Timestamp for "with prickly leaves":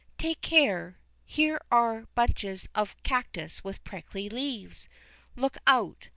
3.63-4.89